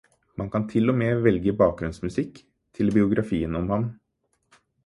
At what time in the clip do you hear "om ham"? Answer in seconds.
3.63-3.87